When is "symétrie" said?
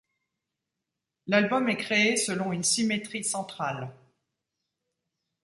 2.63-3.23